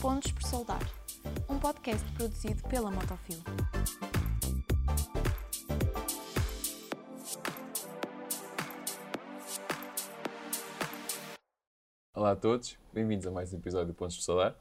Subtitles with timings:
[0.00, 0.80] Pontos por Soldar,
[1.46, 3.36] um podcast produzido pela Motofil.
[12.14, 14.56] Olá a todos, bem-vindos a mais um episódio do Pontos por Soldar.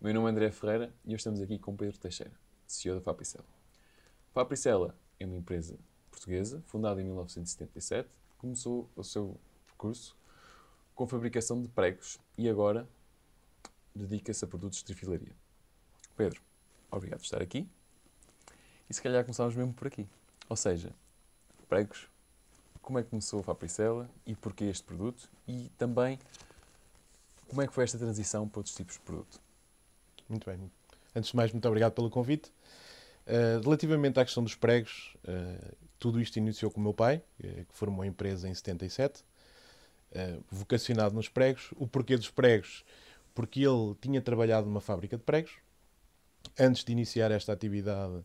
[0.00, 2.32] Meu nome é André Ferreira e hoje estamos aqui com Pedro Teixeira,
[2.66, 3.44] CEO da Fapricela.
[4.32, 5.78] Fapricela é uma empresa
[6.10, 8.08] portuguesa, fundada em 1977,
[8.38, 10.16] começou o seu percurso
[10.94, 12.88] com fabricação de pregos e agora
[13.94, 15.34] dedica-se a produtos de trifilaria.
[16.16, 16.40] Pedro,
[16.90, 17.68] obrigado por estar aqui.
[18.88, 20.06] E se calhar começamos mesmo por aqui.
[20.48, 20.92] Ou seja,
[21.68, 22.08] pregos,
[22.80, 26.18] como é que começou a Fapricela e porquê este produto e também
[27.48, 29.40] como é que foi esta transição para outros tipos de produto.
[30.28, 30.70] Muito bem.
[31.14, 32.52] Antes de mais, muito obrigado pelo convite.
[33.26, 37.74] Uh, relativamente à questão dos pregos, uh, tudo isto iniciou com o meu pai, que
[37.74, 39.22] formou a empresa em 77,
[40.12, 41.70] uh, vocacionado nos pregos.
[41.76, 42.84] O porquê dos pregos?
[43.38, 45.52] Porque ele tinha trabalhado numa fábrica de pregos.
[46.58, 48.24] Antes de iniciar esta atividade,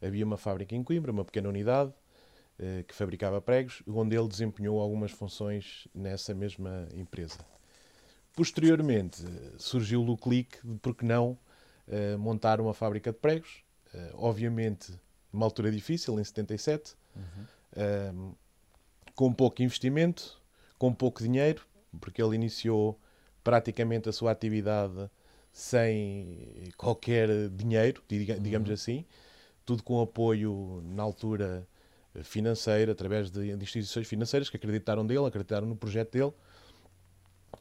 [0.00, 1.92] havia uma fábrica em Coimbra, uma pequena unidade,
[2.88, 7.38] que fabricava pregos, onde ele desempenhou algumas funções nessa mesma empresa.
[8.34, 9.22] Posteriormente,
[9.58, 11.36] surgiu o clique de por que não
[12.18, 14.92] montar uma fábrica de pregos, Uh, obviamente,
[15.32, 18.32] numa altura difícil, em 77, uhum.
[18.32, 18.36] uh,
[19.14, 20.40] com pouco investimento,
[20.78, 21.66] com pouco dinheiro,
[22.00, 23.00] porque ele iniciou
[23.46, 25.08] praticamente a sua atividade
[25.52, 28.74] sem qualquer dinheiro, digamos uhum.
[28.74, 29.04] assim,
[29.64, 31.64] tudo com apoio na altura
[32.24, 36.32] financeiro, através de instituições financeiras que acreditaram dele, acreditaram no projeto dele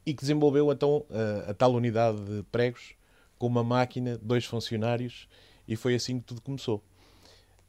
[0.03, 2.95] e que desenvolveu então a, a tal unidade de pregos
[3.37, 5.29] com uma máquina, dois funcionários
[5.67, 6.83] e foi assim que tudo começou.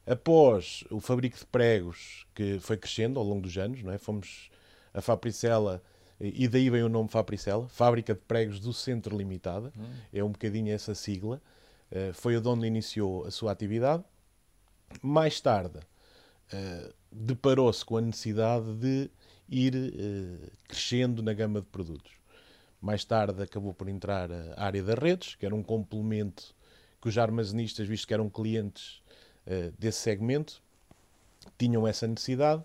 [0.06, 3.98] Após o fabrico de pregos, que foi crescendo ao longo dos anos, não é?
[3.98, 4.48] fomos
[4.94, 5.83] a Fabricela,
[6.20, 9.84] e daí vem o nome Fabricela, Fábrica de Pregos do Centro Limitada, hum.
[10.12, 11.42] é um bocadinho essa sigla,
[11.92, 14.03] uh, foi onde iniciou a sua atividade.
[15.03, 19.10] Mais tarde, uh, deparou-se com a necessidade de
[19.49, 22.12] ir uh, crescendo na gama de produtos.
[22.81, 26.54] Mais tarde acabou por entrar a área das redes, que era um complemento
[27.00, 29.03] que os armazenistas, visto que eram clientes
[29.78, 30.62] desse segmento,
[31.59, 32.62] tinham essa necessidade,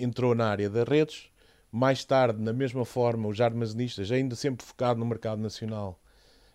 [0.00, 1.28] entrou na área das redes.
[1.70, 6.00] Mais tarde, na mesma forma, os armazenistas, ainda sempre focado no mercado nacional,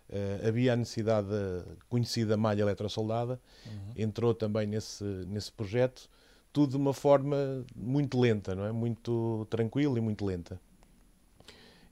[0.09, 3.93] uh, havia a necessidade da conhecida malha eletrosoldada, uhum.
[3.95, 6.09] entrou também nesse, nesse projeto,
[6.51, 8.71] tudo de uma forma muito lenta, não é?
[8.71, 10.59] muito tranquila e muito lenta.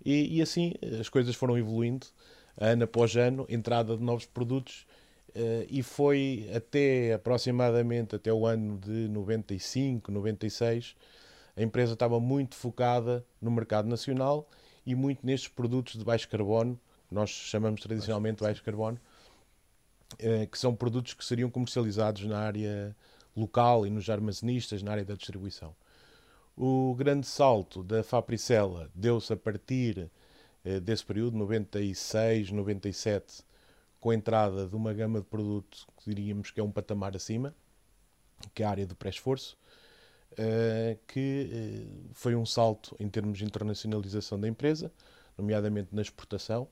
[0.04, 2.08] E, e, assim as coisas foram evoluindo,
[2.58, 4.86] ano após ano, entrada de novos produtos
[5.30, 10.96] Uh, e foi até aproximadamente até o ano de 95, 96,
[11.60, 14.48] a empresa estava muito focada no mercado nacional
[14.86, 16.80] e muito nestes produtos de baixo carbono,
[17.12, 18.98] nós chamamos tradicionalmente baixo carbono,
[20.14, 22.96] uh, que são produtos que seriam comercializados na área
[23.36, 25.76] local e nos armazenistas, na área da distribuição.
[26.56, 30.10] O grande salto da Fapricela deu-se a partir
[30.64, 33.44] uh, desse período, 96, 97,
[34.00, 37.54] com a entrada de uma gama de produtos que diríamos que é um patamar acima,
[38.54, 39.58] que é a área do pré-esforço,
[41.08, 44.92] que uh, foi um salto em termos de internacionalização da empresa,
[45.38, 46.68] nomeadamente na exportação,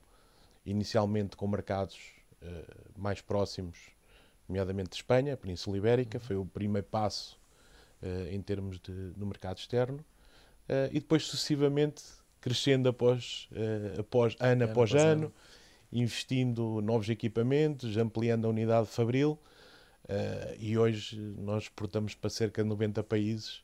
[0.64, 1.98] inicialmente com mercados
[2.42, 3.78] uh, mais próximos,
[4.48, 7.38] nomeadamente de Espanha, Península Ibérica, foi o primeiro passo
[8.30, 10.04] em termos de, no mercado externo,
[10.92, 12.00] e depois sucessivamente
[12.40, 13.48] crescendo após,
[13.98, 15.34] após ano, ano após ano, ano
[15.92, 19.38] investindo novos equipamentos, ampliando a unidade Fabril.
[20.08, 23.62] Uh, e hoje nós exportamos para cerca de 90 países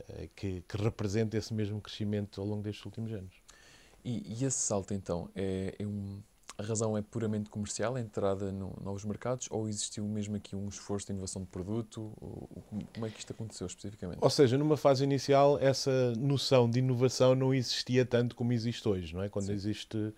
[0.00, 3.34] uh, que, que representa esse mesmo crescimento ao longo destes últimos anos.
[4.02, 6.22] E, e esse salto, então, é, é um,
[6.56, 10.68] a razão é puramente comercial, a entrada no novos mercados, ou existiu mesmo aqui um
[10.68, 12.12] esforço de inovação de produto?
[12.20, 12.48] Ou,
[12.94, 14.18] como é que isto aconteceu especificamente?
[14.20, 19.14] Ou seja, numa fase inicial, essa noção de inovação não existia tanto como existe hoje,
[19.14, 19.28] não é?
[19.28, 19.52] Quando Sim.
[19.52, 20.14] existe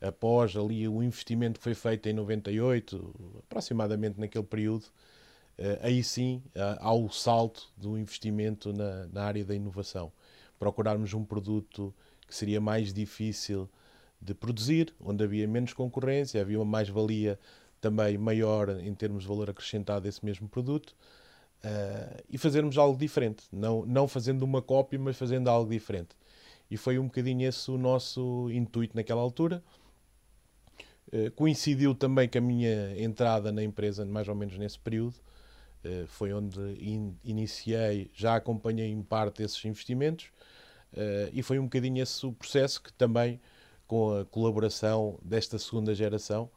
[0.00, 4.84] após ali o investimento que foi feito em 98, aproximadamente naquele período,
[5.82, 6.42] aí sim
[6.78, 10.12] há o salto do investimento na, na área da inovação.
[10.58, 11.94] Procurarmos um produto
[12.26, 13.68] que seria mais difícil
[14.20, 17.38] de produzir, onde havia menos concorrência, havia uma mais-valia
[17.80, 20.94] também maior em termos de valor acrescentado desse mesmo produto,
[21.64, 23.44] uh, e fazermos algo diferente.
[23.50, 26.10] Não, não fazendo uma cópia, mas fazendo algo diferente.
[26.70, 29.62] E foi um bocadinho esse o nosso intuito naquela altura.
[31.10, 35.16] Eh, coincidiu também com a minha entrada na empresa, mais ou menos nesse período.
[35.84, 40.26] Uh, foi onde in, iniciei, já acompanhei em parte esses investimentos
[40.92, 43.40] uh, e foi um bocadinho esse o processo que também,
[43.86, 46.50] com a colaboração desta segunda geração,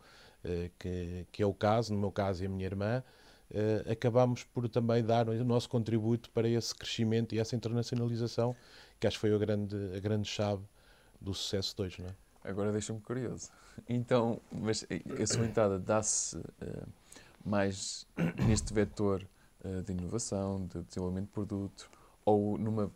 [0.78, 3.02] que, que é o caso, no meu caso e a minha irmã,
[3.90, 8.54] acabámos por também dar o nosso contributo para esse crescimento e essa internacionalização,
[9.00, 10.62] que acho que foi a grande, a grande chave
[11.20, 12.02] do sucesso de hoje.
[12.02, 12.14] Não é?
[12.44, 13.50] Agora deixa-me curioso.
[13.88, 14.86] Então, mas
[15.22, 16.88] a sua entrada dá-se uh,
[17.46, 18.08] mais
[18.48, 19.26] neste vetor
[19.64, 21.90] uh, de inovação, de desenvolvimento de produto,
[22.26, 22.92] ou numa,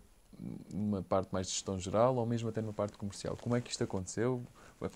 [0.74, 3.38] numa parte mais de gestão geral, ou mesmo até numa parte comercial?
[3.42, 4.44] Como é que isto aconteceu?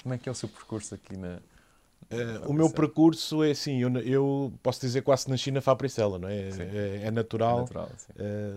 [0.03, 1.39] Como é que é o seu percurso aqui na.
[2.11, 6.27] Uh, o meu percurso é assim, eu, eu, posso dizer quase nasci na Fabricela, não
[6.27, 6.49] é?
[6.49, 7.59] É, é, natural.
[7.59, 7.89] É natural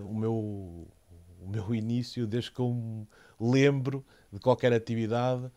[0.08, 3.06] o, meu, o meu início, desde que eu me
[3.38, 5.48] lembro de qualquer atividade,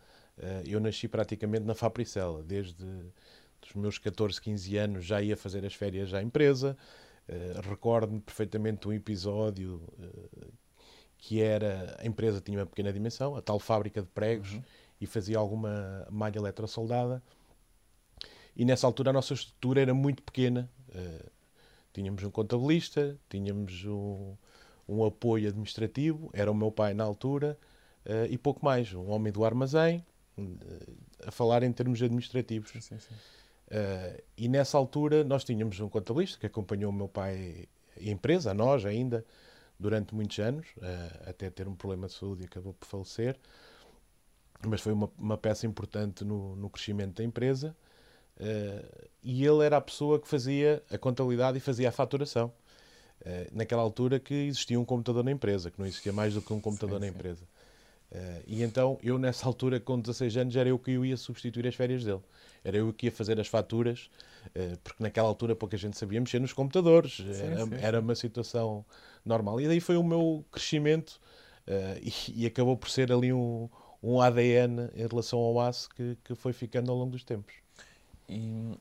[0.66, 2.84] eu nasci praticamente na Fabricela, desde
[3.68, 6.76] os meus 14, 15 anos já ia fazer as férias à empresa.
[7.28, 10.52] Uh, Recordo-me perfeitamente um episódio uh,
[11.18, 14.62] que era a empresa tinha uma pequena dimensão, a tal fábrica de pregos, uhum.
[15.00, 17.22] e fazia alguma malha eletrosoldada.
[18.56, 20.70] E nessa altura a nossa estrutura era muito pequena.
[20.88, 21.30] Uh,
[21.92, 24.36] tínhamos um contabilista, tínhamos um,
[24.88, 27.58] um, apoio administrativo, era o meu pai na altura,
[28.30, 28.94] e pouco mais.
[28.94, 30.02] Um homem do armazém,
[31.26, 32.70] a falar em termos administrativos.
[32.70, 33.14] Sim, sim, sim.
[33.68, 38.52] Uh, e nessa altura nós tínhamos um contabilista que acompanhou o meu pai a empresa,
[38.52, 39.24] a nós ainda,
[39.78, 43.36] durante muitos anos, uh, até ter um problema de saúde e acabou por falecer.
[44.66, 47.76] Mas foi uma, uma peça importante no, no, crescimento da empresa.
[48.40, 52.52] Uh, e ele era a pessoa que fazia a contabilidade e fazia a faturação.
[53.52, 56.60] naquela altura que existia um computador na empresa, que não existia mais do que um
[56.60, 57.44] computador sim, na empresa.
[58.10, 61.66] Uh, e então, eu nessa altura, com 16 anos, era eu que eu ia substituir
[61.66, 62.22] as férias dele.
[62.64, 64.10] Era eu que ia fazer as faturas,
[64.46, 67.16] uh, porque naquela altura pouca gente sabia mexer nos computadores.
[67.16, 67.74] Sim, era, sim.
[67.80, 68.84] era, uma situação
[69.24, 69.60] normal.
[69.60, 71.20] E daí foi o meu crescimento
[71.66, 73.68] uh, e, e, acabou por ser ali um,
[74.02, 77.54] um ADN em relação ao aço que, que foi ficando ao longo dos tempos.
[78.26, 78.72] E,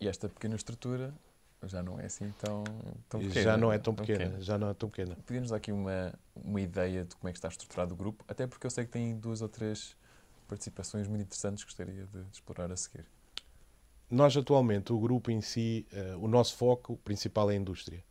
[0.00, 1.14] e esta pequena estrutura
[1.68, 2.64] já não é assim tão,
[3.08, 3.42] tão pequena.
[3.42, 5.16] Já não é tão, tão pequena, pequena, já não é tão pequena.
[5.26, 8.46] Podíamos dar aqui uma, uma ideia de como é que está estruturado o grupo, até
[8.46, 9.96] porque eu sei que tem duas ou três
[10.48, 13.06] participações muito interessantes que gostaria de, explorar a seguir.
[14.10, 18.04] Nós atualmente, o grupo em si, uh, o nosso foco principal é a indústria.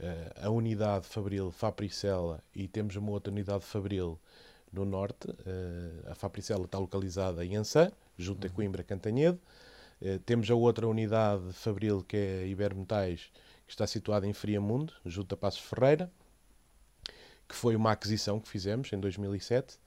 [0.00, 4.18] Uh, a unidade Fabril Fapricela e temos uma outra unidade Fabril
[4.72, 5.30] no norte.
[5.30, 8.52] Uh, a Fapricela está localizada em Ançã, junto uhum.
[8.52, 9.38] a Coimbra Cantanhede.
[10.00, 13.30] Eh, temos a outra unidade fabril, que é Ibermetais,
[13.66, 16.10] que está situada em Friamundo, junto a Passos Ferreira,
[17.48, 19.74] que foi uma aquisição que fizemos em 2007.
[19.74, 19.78] Uh,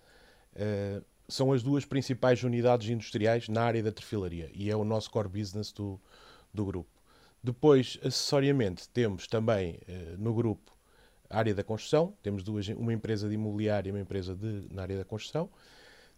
[0.55, 5.09] eh, são as duas principais unidades industriais na área da trefilaria e é o nosso
[5.09, 5.99] core business do,
[6.53, 6.89] do grupo.
[7.41, 10.71] Depois, acessoriamente, temos também uh, no grupo
[11.29, 14.81] a área da construção, temos duas, uma empresa de imobiliária e uma empresa de, na
[14.81, 15.49] área da construção.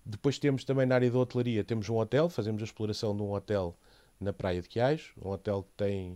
[0.05, 3.31] Depois temos também na área da hotelaria, temos um hotel, fazemos a exploração de um
[3.31, 3.75] hotel
[4.19, 6.11] na Praia de Quiais, um hotel que tem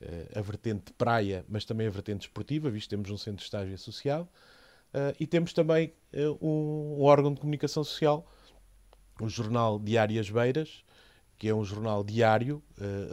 [0.00, 3.38] uh, a vertente de praia, mas também a vertente esportiva, visto que temos um centro
[3.38, 4.26] de estágio associado.
[4.94, 8.26] Uh, e temos também uh, um, um, órgão de comunicação social,
[9.20, 10.82] o jornal Diárias Beiras,
[11.38, 12.62] que é um jornal diário,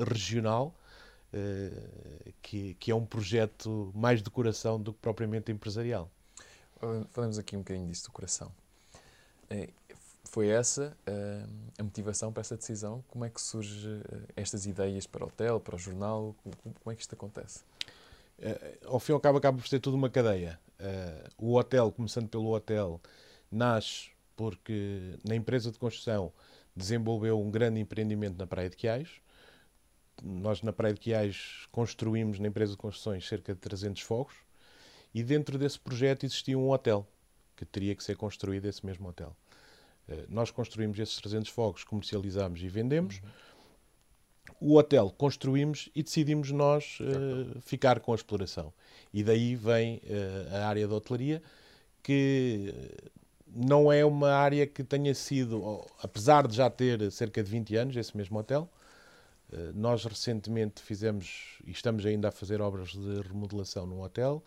[0.09, 0.73] regional,
[2.41, 6.09] que, que é um projeto mais de coração do que propriamente empresarial.
[7.11, 8.51] Falamos aqui um bocadinho disso, do coração
[10.35, 11.49] foi essa uh,
[11.79, 13.01] a motivação para essa decisão?
[13.07, 16.35] Como é que surgem uh, estas ideias para o hotel, para o jornal?
[16.83, 17.63] Como, é que isto acontece?
[18.37, 20.59] Uh, ao fim e ao cabo, acaba por ser tudo uma cadeia.
[21.37, 22.99] o hotel, começando pelo hotel,
[23.49, 26.33] nasce porque na empresa de construção
[26.75, 29.07] desenvolveu um grande empreendimento na Praia de Quiais.
[30.21, 34.35] Nós, na Praia de Quiais, construímos na empresa de construções cerca de 300 fogos
[35.13, 37.07] e dentro desse projeto existia um hotel
[37.55, 39.33] que teria que ser construído esse mesmo hotel.
[40.07, 43.19] Eh, nós construímos esses 300 fogos, comercializamos e vendemos.
[43.19, 43.29] Uhum.
[44.59, 48.73] O hotel construímos e decidimos nós uh, ficar com a exploração.
[49.13, 51.41] E daí vem uh, a área da hotelaria,
[52.01, 52.73] que
[53.47, 57.95] não é uma área que tenha sido, apesar de já ter cerca de 20 anos,
[57.97, 58.69] esse mesmo hotel,
[59.51, 64.43] uh, nós recentemente fizemos, e estamos ainda a fazer obras de remodelação no hotel,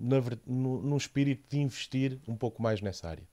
[0.00, 3.28] na, no, num espírito de investir um pouco mais nessa área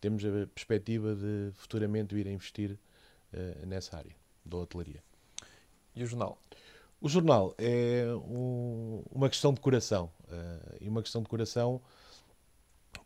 [0.00, 2.78] temos a perspectiva de futuramente vir a investir
[3.32, 5.02] uh, nessa área da hotelaria.
[5.94, 6.38] E o jornal?
[7.00, 10.10] O jornal é um, uma questão de coração.
[10.24, 11.80] Uh, e uma questão de coração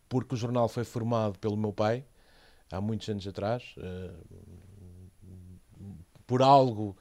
[0.09, 2.05] porque o jornal foi formado pelo meu pai
[2.71, 3.75] há muitos anos atrás.
[3.77, 4.25] Uh,
[6.27, 6.97] por algo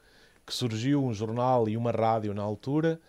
[0.45, 2.99] que surgiu, um jornal e uma rádio na altura.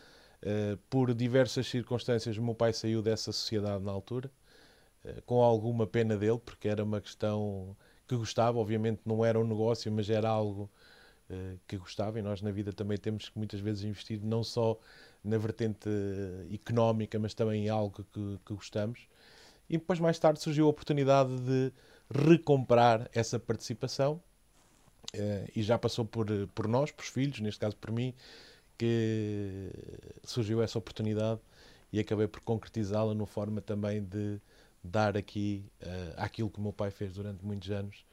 [0.90, 4.30] Por diversas circunstâncias, o meu pai saiu dessa sociedade na altura
[5.26, 9.90] com alguma pena dele, porque era uma questão que gostava, obviamente não era um negócio,
[9.92, 10.70] mas era algo
[11.30, 14.78] uh, que gostava, e nós na vida também temos que muitas vezes investir não só
[15.22, 15.88] na vertente
[16.52, 19.08] económica, mas também em algo que, que gostamos.
[19.68, 21.72] E depois, mais tarde, surgiu a oportunidade de
[22.10, 24.22] recomprar essa participação
[25.54, 28.12] e já passou por, por nós, por filhos, neste caso por mim,
[28.76, 29.70] que
[30.24, 31.40] surgiu essa oportunidade
[31.92, 34.40] e acabei por concretizá-la no forma também de
[34.84, 38.04] dar aqui uh, aquilo que o meu pai fez durante muitos anos,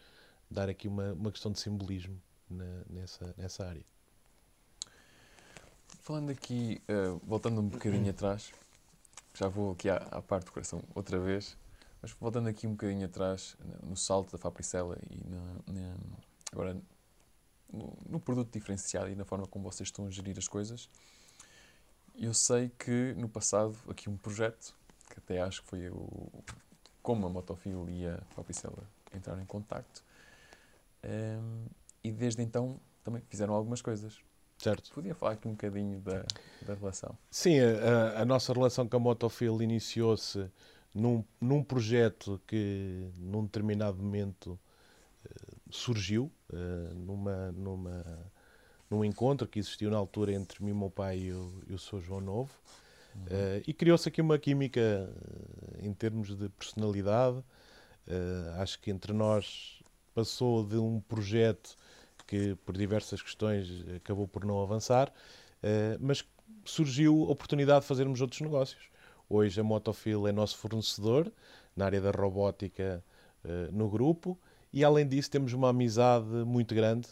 [0.50, 3.84] dar aqui uma, uma questão de simbolismo na, nessa, nessa área.
[6.00, 8.51] Falando aqui, uh, voltando um bocadinho atrás,
[9.34, 11.58] já vou aqui à, à, parte do coração outra vez,
[12.01, 15.96] mas voltando aqui um bocadinho atrás, no salto da Fabricela e na, na,
[16.51, 16.82] agora
[17.72, 20.90] no, no, produto diferenciado e na forma como vocês estão a gerir as coisas,
[22.16, 24.75] eu sei que no passado, aqui um projeto,
[25.12, 26.32] que até acho que foi o,
[27.01, 28.84] como a Motofil e a Fabricela
[29.15, 30.03] entraram em contacto,
[31.03, 31.65] um, ehm,
[32.03, 34.20] e desde então também fizeram algumas coisas.
[34.58, 34.91] Certo.
[34.94, 36.24] Podia falar aqui um bocadinho da,
[36.62, 37.18] da relação?
[37.32, 40.48] Sim, a, a nossa relação com a Motofil iniciou-se
[40.94, 44.60] num, num projeto que, num determinado momento,
[45.25, 48.32] uh, surgiu, uh, numa, numa,
[48.88, 51.80] num encontro que existiu na altura entre mim, o meu pai e o, e o
[51.80, 52.01] Sr.
[52.01, 52.51] João Novo.
[53.15, 55.10] Uh, e criou-se aqui uma química
[55.80, 57.44] em termos de personalidade.
[58.58, 59.82] acho que entre nós
[60.13, 61.75] passou de um projeto
[62.27, 65.12] que por diversas questões acabou por não avançar,
[65.62, 66.24] eh, mas
[66.63, 68.89] surgiu a oportunidade de fazermos outros negócios.
[69.30, 71.32] Hoje a Motofil é nosso fornecedor
[71.75, 73.03] na área da robótica
[73.44, 74.39] eh, no grupo
[74.72, 77.10] e além disso temos uma amizade muito grande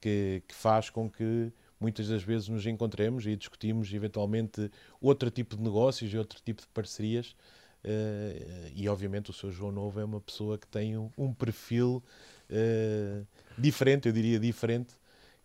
[0.00, 1.52] que, que faz com que
[1.84, 4.70] muitas das vezes nos encontremos e discutimos eventualmente
[5.02, 7.36] outro tipo de negócios e outro tipo de parcerias.
[7.84, 9.50] Uh, e obviamente o Sr.
[9.50, 12.02] João Novo é uma pessoa que tem um, um perfil
[12.48, 13.26] uh,
[13.58, 14.94] diferente, eu diria diferente,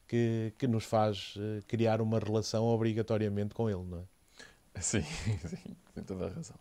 [0.07, 4.81] que, que nos faz uh, criar uma relação obrigatoriamente com ele, não é?
[4.81, 5.01] Sim,
[5.45, 6.55] sim, tem toda a razão.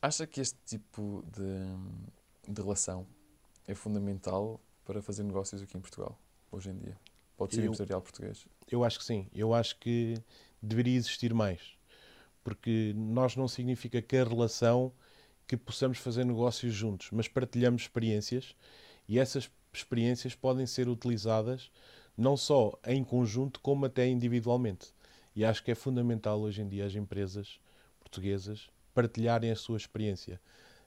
[0.00, 3.04] Acha que este tipo de, de relação
[3.66, 6.16] é fundamental para fazer negócios aqui em Portugal,
[6.52, 6.96] hoje em dia?
[7.36, 8.46] Pode ser eu, empresarial português?
[8.70, 9.28] Eu acho que sim.
[9.34, 10.14] Eu acho que
[10.62, 11.60] deveria existir mais.
[12.42, 14.92] Porque nós não significa que a relação
[15.46, 18.54] que possamos fazer negócios juntos, mas partilhamos experiências
[19.08, 21.70] e essas experiências podem ser utilizadas
[22.16, 24.94] não só em conjunto, como até individualmente.
[25.34, 27.60] E acho que é fundamental hoje em dia as empresas
[28.00, 30.40] portuguesas partilharem a sua experiência.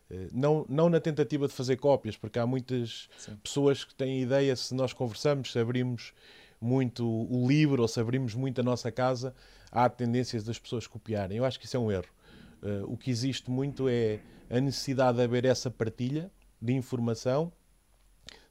[0.10, 3.36] Eh, não, não na tentativa de fazer cópias, porque há muitas Sim.
[3.44, 6.14] pessoas que têm ideia, se nós conversamos, se abrimos
[6.60, 9.34] muito o livro ou se abrimos muito a nossa casa,
[9.72, 11.38] há tendências das pessoas copiarem.
[11.38, 12.10] Eu acho que isso é um erro.
[12.64, 17.52] Eh, o que existe muito é a necessidade de haver essa partilha de informação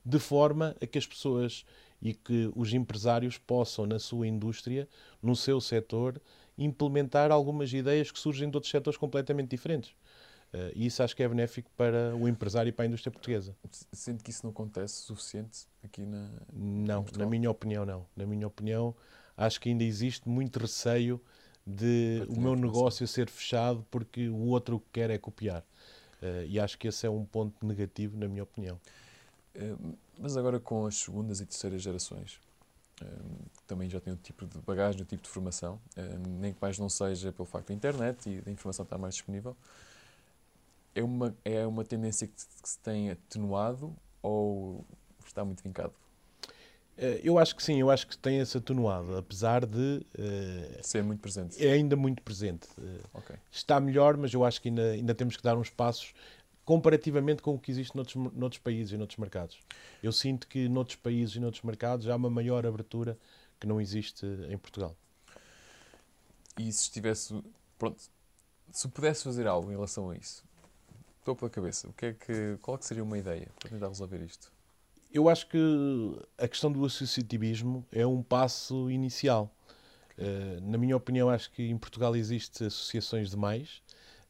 [0.05, 1.67] de forma a que as pessoas
[2.01, 4.89] e que os empresários possam, na sua indústria,
[5.21, 6.21] no seu setor,
[6.57, 9.93] implementar algumas ideias que surgem de outros setores completamente diferentes.
[10.53, 13.55] Uh, e isso acho que é benéfico para o empresário e para a indústria portuguesa.
[13.93, 16.31] Sente que isso não acontece suficiente aqui na.
[16.53, 18.07] Não, na minha opinião, não.
[18.17, 18.95] Na minha opinião,
[19.37, 21.21] acho que ainda existe muito receio
[21.67, 25.63] de o meu negócio ser fechado porque o outro o que quer é copiar.
[26.23, 28.81] Uh, e acho que esse é um ponto negativo, na minha opinião.
[29.59, 29.77] Eh,
[30.19, 32.41] mas agora com as segundas e terceiras gerações,
[33.03, 33.07] eh,
[33.67, 36.79] também já têm outro tipo de bagagem, outro tipo de formação, eh, nem que mais
[36.79, 39.57] não seja pelo facto da internet e da informação estar mais disponível,
[40.99, 44.85] é uma, é uma tendência que, se tem atenuado ou
[45.25, 45.95] está muito vincado?
[47.23, 50.05] Eu acho que sim, eu acho que tem esse atenuado, apesar de.
[50.19, 51.65] Uh, Ser muito presente.
[51.65, 52.67] É ainda muito presente.
[52.77, 53.37] Uh, okay.
[53.53, 56.13] Está melhor, mas eu acho que ainda, ainda temos que dar uns passos
[56.65, 59.61] comparativamente com o que existe noutros, noutros países e noutros mercados.
[60.03, 63.17] Eu sinto que noutros países e noutros mercados há uma maior abertura
[63.61, 64.97] que não existe em Portugal.
[66.59, 67.41] E se estivesse.
[67.79, 68.03] Pronto,
[68.73, 70.45] se pudesse fazer algo em relação a isso,
[71.29, 73.89] estou pela cabeça, o que é que, qual é que seria uma ideia para tentar
[73.89, 74.51] resolver isto?
[75.13, 75.59] Eu acho que
[76.39, 79.51] a questão do associativismo é um passo inicial.
[80.17, 83.83] Uh, na minha opinião, acho que em Portugal existem associações demais,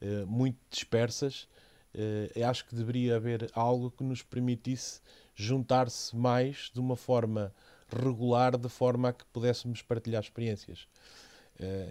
[0.02, 1.48] uh, muito dispersas,
[1.94, 5.00] Uh, acho que deveria haver algo que nos permitisse
[5.34, 7.52] juntar-se mais de uma forma
[7.88, 10.86] regular, de forma a que pudéssemos partilhar experiências.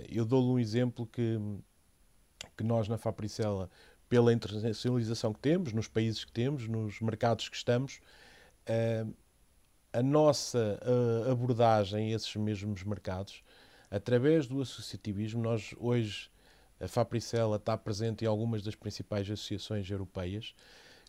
[0.08, 1.38] Eu dou-lhe um exemplo que,
[2.56, 3.70] que nós na Fapricela,
[4.10, 8.00] pela internacionalização que temos, nos países que temos, nos mercados que estamos,
[8.70, 9.14] uh,
[9.94, 10.80] a nossa
[11.32, 13.42] abordagem a esses mesmos mercados,
[13.90, 16.30] através do associativismo, nós hoje
[16.80, 20.54] a Fapricela está presente em algumas das principais associações europeias,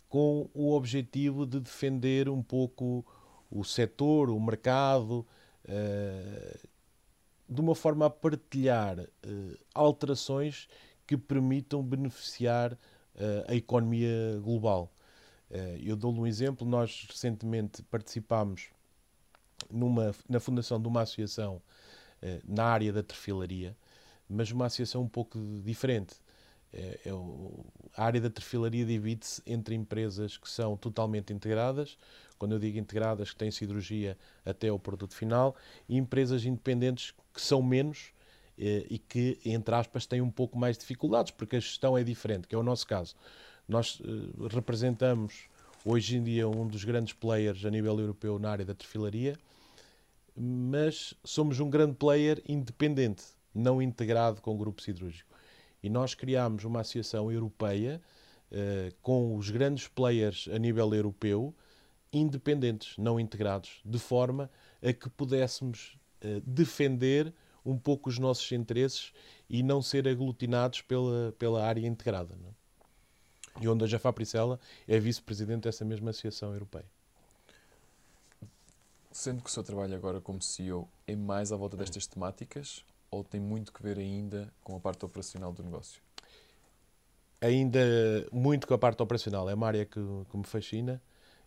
[0.08, 3.04] com o objetivo de defender um pouco
[3.50, 5.26] o setor, o mercado,
[7.46, 9.06] de uma forma a partilhar
[9.74, 10.66] alterações
[11.08, 12.78] que permitam beneficiar
[13.48, 14.92] a economia global.
[15.80, 18.68] eu dou-lhe um exemplo, nós recentemente participámos
[19.68, 21.60] numa, na fundação de uma associação
[22.46, 23.76] na área da trefilaria,
[24.28, 26.14] mas uma associação um pouco diferente.
[26.72, 26.98] É,
[27.96, 31.96] a área da trefilaria divide-se entre empresas que são totalmente integradas,
[32.38, 35.56] quando eu digo integradas, que têm siderurgia até o produto final,
[35.88, 38.12] e empresas independentes que são menos
[38.58, 42.48] e que, entre aspas, têm um pouco mais de dificuldades, porque a gestão é diferente,
[42.48, 43.14] que é o nosso caso.
[43.68, 45.48] Nós eh, representamos
[45.84, 49.36] hoje em dia um dos grandes players a nível europeu na área da trefilaria,
[50.34, 53.24] mas somos um grande player independente,
[53.54, 55.32] não integrado com o grupo siderúrgico.
[55.82, 58.00] E nós criámos uma associação europeia
[58.50, 61.54] uh, com os grandes players a nível europeu,
[62.12, 64.50] independentes, não integrados, de forma
[64.82, 65.96] a que pudéssemos
[66.44, 67.32] defender
[67.68, 69.12] um pouco os nossos interesses
[69.48, 72.34] e não ser aglutinados pela, pela área integrada.
[72.34, 72.48] Não?
[72.48, 72.52] É?
[73.60, 76.86] E onde a Jafá Pricela é vice-presidente dessa mesma associação europeia.
[79.12, 83.22] Sendo que o seu trabalho agora como CEO é mais à volta destas temáticas ou
[83.22, 86.00] tem muito que ver ainda com a parte operacional do negócio?
[87.40, 87.80] Ainda
[88.32, 89.48] muito com a parte operacional.
[89.50, 91.02] É uma área que, que me fascina.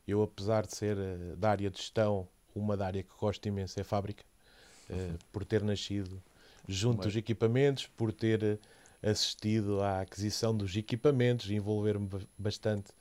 [0.08, 3.80] Eu, apesar de ser eh, da área de gestão, uma da área que gosto imenso
[3.80, 4.24] é a fábrica,
[4.92, 5.18] uhum.
[5.32, 6.22] por ter nascido
[6.68, 12.08] junto dos equipamentos, por ter eh, assistido à aquisição dos equipamentos, envolver-me
[12.38, 12.92] bastante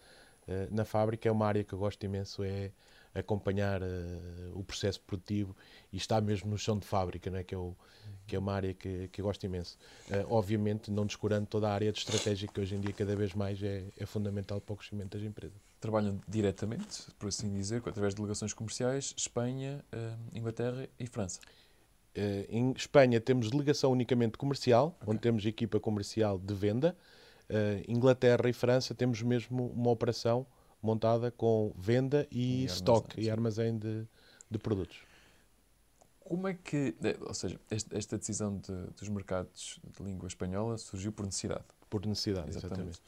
[0.71, 1.29] na fábrica.
[1.29, 2.43] É uma área que eu gosto imenso.
[2.43, 2.73] É
[3.15, 3.87] acompanhar uh,
[4.55, 5.57] o processo produtivo
[5.93, 7.75] e estar mesmo no chão de fábrica, né, que, é o,
[8.27, 9.77] que é uma área que, que eu gosto imenso.
[10.09, 13.35] Uh, obviamente, não descurando toda a área de estratégia que hoje em dia, cada vez
[13.35, 15.57] mais, é, é fundamental para o crescimento das empresas.
[15.81, 21.41] Trabalham diretamente, por assim dizer, através de delegações comerciais, Espanha, uh, Inglaterra e França.
[22.49, 25.13] Em Espanha temos delegação unicamente comercial, okay.
[25.13, 26.97] onde temos equipa comercial de venda.
[27.89, 30.47] Inglaterra e França temos mesmo uma operação
[30.83, 34.07] montada com venda e, e stock e armazém de,
[34.51, 35.05] de produtos.
[36.31, 41.11] Como é que, eh, ou seja, esta decisão de, dos mercados de língua espanhola surgiu
[41.11, 41.65] por necessidade?
[41.89, 42.91] Por necessidade, exatamente.
[42.91, 43.03] exatamente.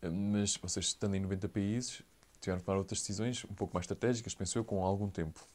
[0.00, 2.02] Eh, mas vocês, estando em 90 países,
[2.40, 5.46] tiveram que tomar outras decisões um pouco mais estratégicas, penso eu, com algum tempo.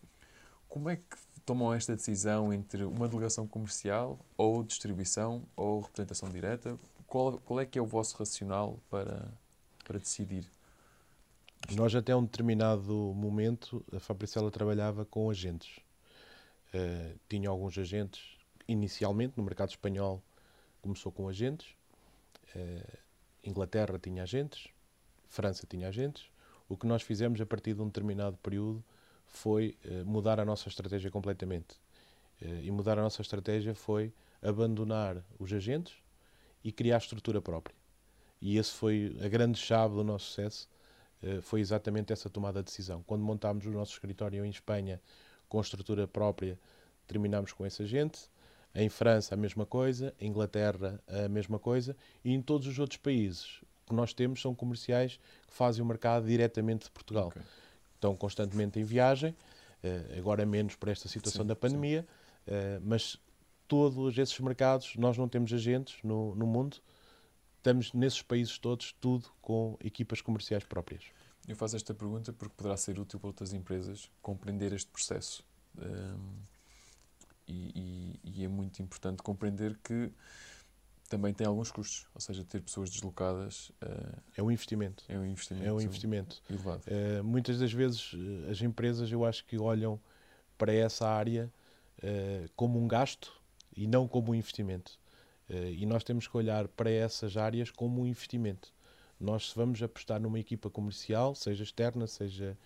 [0.69, 6.77] Como é que tomam esta decisão entre uma delegação comercial ou distribuição ou representação direta?
[7.07, 9.27] Qual, qual é que é o vosso racional para,
[9.83, 10.49] para decidir?
[11.75, 15.79] Nós até um determinado momento, a Fabricela trabalhava com agentes.
[16.73, 20.23] Uh, tinha alguns agentes, inicialmente no mercado espanhol
[20.81, 21.75] começou com agentes,
[22.55, 22.97] uh,
[23.43, 24.69] Inglaterra tinha agentes,
[25.27, 26.29] França tinha agentes.
[26.67, 28.83] O que nós fizemos a partir de um determinado período
[29.31, 31.79] foi uh, mudar a nossa estratégia completamente.
[32.41, 35.93] e mudar a nossa estratégia foi abandonar os agentes
[36.63, 37.75] e criar estrutura própria.
[38.41, 40.67] E esse foi a grande chave do nosso sucesso
[41.21, 43.03] eh, foi exatamente essa tomada de decisão.
[43.03, 44.99] Quando montámos o nosso escritório em Espanha
[45.47, 46.59] com estrutura própria,
[47.07, 48.19] terminámos com essa gente.
[48.73, 50.13] Em França, a mesma coisa.
[50.19, 51.95] Em Inglaterra, a mesma coisa.
[52.23, 56.25] E em todos os outros países, que nós temos são comerciais que fazem o mercado
[56.25, 57.27] diretamente de Portugal.
[57.27, 57.41] Okay.
[58.01, 59.35] Estão constantemente em viagem,
[59.83, 62.03] eh, agora menos por esta situação sim, da pandemia.
[62.47, 63.15] Eh, mas
[63.67, 66.77] todos esses mercados, nós não temos agentes no, no mundo,
[67.57, 71.03] estamos nesses países todos, tudo com equipas comerciais próprias.
[71.47, 75.43] Eu faço esta pergunta porque poderá ser útil para outras empresas compreender este processo.
[75.77, 76.41] Um,
[77.47, 80.11] e, e, e, é muito importante compreender que
[81.11, 85.03] também tem alguns custos, ou seja, ter pessoas deslocadas uh, é um investimento.
[85.09, 85.67] É um investimento.
[85.67, 86.41] É um investimento.
[86.49, 86.83] Elevado.
[86.87, 88.13] Uh, muitas das vezes
[88.49, 89.99] as empresas, eu acho que olham
[90.57, 91.51] para essa área
[92.01, 93.33] uh, como um gasto
[93.75, 94.97] e não como um investimento.
[95.49, 98.73] Eh, e nós temos que olhar para essas áreas como um investimento.
[99.19, 102.57] Nós, se vamos apostar numa equipa comercial, seja externa, seja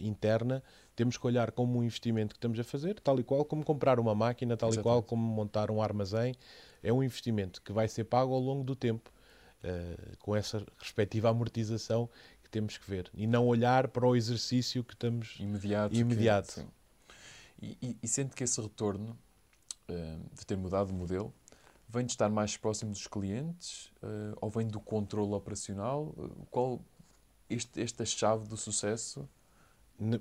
[0.00, 0.62] interna,
[0.96, 4.00] temos que olhar como um investimento que estamos a fazer, tal e qual como comprar
[4.00, 4.80] uma máquina, tal Exatamente.
[4.80, 6.34] e qual como montar um armazém.
[6.88, 9.10] É um investimento que vai ser pago ao longo do tempo,
[9.62, 12.08] uh, com essa respectiva amortização
[12.42, 13.10] que temos que ver.
[13.14, 15.94] E não olhar para o exercício que estamos imediato.
[15.94, 16.66] imediato.
[17.58, 19.18] Que, e, e, e sente que esse retorno
[19.88, 21.32] uh, de ter mudado de modelo
[21.90, 26.14] Vem de estar mais próximo dos clientes uh, ou vem do controle operacional?
[26.50, 26.84] Qual
[27.48, 29.26] este, esta chave do sucesso?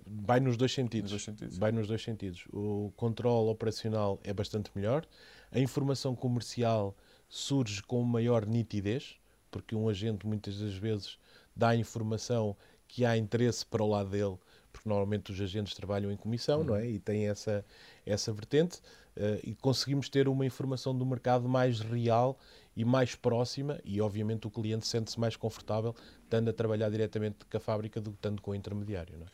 [0.05, 1.11] Vai nos dois sentidos.
[1.11, 1.57] Nos dois sentidos.
[1.57, 2.47] Vai nos dois sentidos.
[2.53, 5.05] O controle operacional é bastante melhor.
[5.51, 6.95] A informação comercial
[7.29, 9.15] surge com maior nitidez,
[9.49, 11.17] porque um agente muitas das vezes
[11.55, 12.55] dá informação
[12.87, 14.37] que há interesse para o lado dele,
[14.71, 16.87] porque normalmente os agentes trabalham em comissão, não é?
[16.87, 17.65] E têm essa,
[18.05, 18.77] essa vertente,
[19.17, 22.37] uh, e conseguimos ter uma informação do mercado mais real
[22.75, 27.57] e mais próxima, e obviamente o cliente sente-se mais confortável estando a trabalhar diretamente com
[27.57, 29.17] a fábrica do que estando com o intermediário.
[29.17, 29.29] Não é?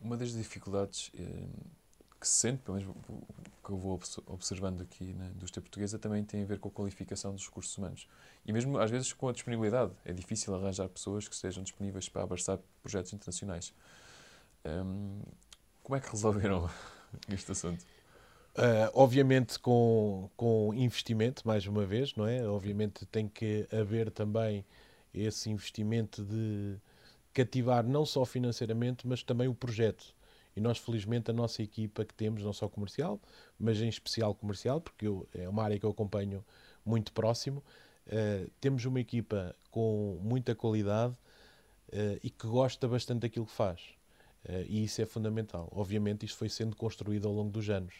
[0.00, 1.46] Uma das dificuldades eh,
[2.24, 2.96] que se sente, pelo menos
[3.62, 7.34] que eu vou observando aqui na indústria portuguesa, também tem a ver com a qualificação
[7.34, 8.08] dos recursos humanos.
[8.46, 9.92] E mesmo, às vezes, com a disponibilidade.
[10.06, 13.74] É difícil arranjar pessoas que estejam disponíveis para abraçar projetos internacionais.
[14.64, 15.20] Um,
[15.82, 16.70] como é que resolveram
[17.28, 17.84] este assunto?
[18.56, 22.46] Uh, obviamente com, com investimento, mais uma vez, não é?
[22.48, 24.64] Obviamente tem que haver também
[25.12, 26.76] esse investimento de
[27.34, 30.13] cativar não só financeiramente, mas também o projeto.
[30.56, 33.20] E nós, felizmente, a nossa equipa que temos, não só comercial,
[33.58, 36.44] mas em especial comercial, porque eu, é uma área que eu acompanho
[36.84, 37.62] muito próximo,
[38.06, 41.14] uh, temos uma equipa com muita qualidade
[41.92, 43.80] uh, e que gosta bastante daquilo que faz.
[44.44, 45.68] Uh, e isso é fundamental.
[45.72, 47.94] Obviamente, isto foi sendo construído ao longo dos anos.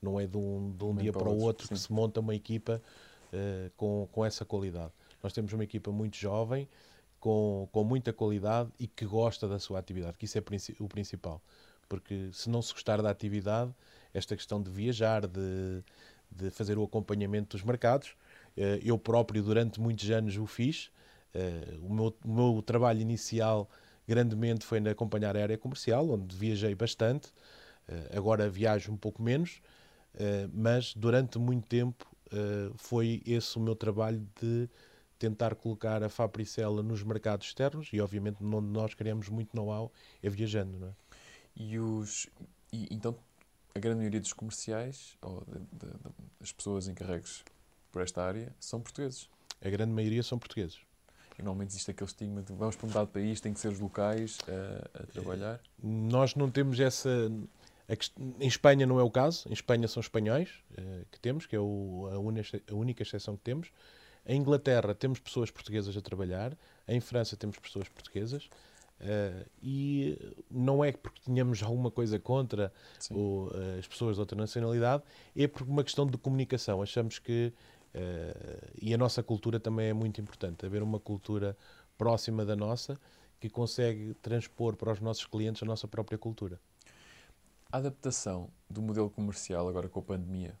[0.00, 1.74] Não é de um, de um dia para o outro sim.
[1.74, 2.80] que se monta uma equipa
[3.76, 4.92] com, com essa qualidade.
[5.20, 6.68] Nós temos uma equipa muito jovem,
[7.18, 10.42] com, com muita qualidade e que gosta da sua atividade, que isso é
[10.78, 11.42] o principal
[11.88, 13.72] porque se não se gostar da atividade,
[14.12, 15.82] esta questão de viajar, de,
[16.30, 18.14] de fazer o acompanhamento dos mercados,
[18.56, 20.90] eh, eu próprio durante muitos anos o fiz.
[21.34, 23.68] Eh, o meu, o meu trabalho inicial
[24.06, 27.32] grandemente foi na acompanhar a área comercial, onde viajei bastante.
[27.88, 29.60] Eh, agora viajo um pouco menos,
[30.52, 32.06] mas durante muito tempo
[32.76, 34.68] foi esse o meu trabalho de
[35.18, 40.28] tentar colocar a Fabricela nos mercados externos e obviamente onde nós queremos muito know-how é
[40.28, 40.92] viajando, não é?
[41.58, 42.28] E, os,
[42.72, 43.16] e então
[43.74, 45.44] a grande maioria dos comerciais, ou
[46.40, 47.44] das pessoas encarregues
[47.90, 49.28] por esta área, são portugueses.
[49.60, 50.78] A grande maioria são portugueses.
[51.36, 53.80] E normalmente existe aquele estigma de vamos para um dado país, tem que ser os
[53.80, 55.60] locais a, a trabalhar.
[55.82, 57.10] Nós não temos essa.
[58.40, 59.48] Em Espanha não é o caso.
[59.48, 63.36] Em Espanha são espanhóis uh, que temos, que é o, a, única, a única exceção
[63.36, 63.70] que temos.
[64.26, 66.56] Em Inglaterra temos pessoas portuguesas a trabalhar.
[66.86, 68.50] Em França temos pessoas portuguesas.
[69.00, 72.72] Uh, e não é porque tenhamos alguma coisa contra
[73.12, 75.04] uh, as pessoas de outra nacionalidade,
[75.36, 76.82] é por uma questão de comunicação.
[76.82, 77.52] Achamos que,
[77.94, 81.56] uh, e a nossa cultura também é muito importante, haver uma cultura
[81.96, 82.98] próxima da nossa
[83.38, 86.60] que consegue transpor para os nossos clientes a nossa própria cultura.
[87.70, 90.58] A adaptação do modelo comercial agora com a pandemia,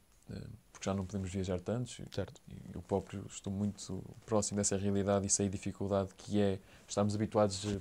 [0.70, 2.40] porque já não podemos viajar tantos, certo.
[2.72, 7.66] eu próprio estou muito próximo dessa realidade e sei a dificuldade que é, estamos habituados
[7.66, 7.80] a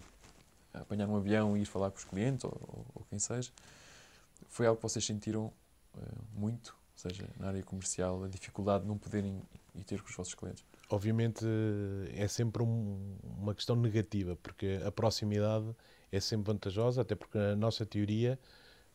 [0.74, 3.52] apanhar um avião e ir falar com os clientes ou, ou, quem seja,
[4.50, 5.46] foi algo que vocês sentiram
[5.96, 6.02] uh,
[6.34, 9.42] muito, ou seja, na área comercial, a dificuldade de não poderem
[9.76, 10.64] ir ter com os vossos clientes?
[10.90, 11.46] Obviamente
[12.16, 15.76] é sempre um, uma questão negativa, porque a proximidade
[16.12, 18.40] é sempre vantajosa, até porque a nossa teoria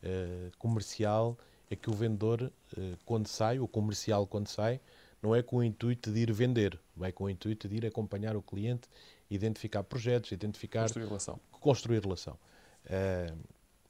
[0.03, 1.37] uh, comercial
[1.69, 4.79] é que o vendedor, uh, quando sai, o comercial quando sai,
[5.21, 8.35] não é com o intuito de ir vender, vai com o intuito de ir acompanhar
[8.35, 8.89] o cliente,
[9.33, 10.81] identificar projetos, identificar.
[10.83, 12.37] Construir relação construir relação.
[12.85, 13.37] Uh,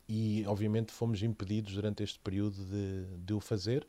[0.08, 3.88] e, obviamente, fomos impedidos durante este período de, de o fazer.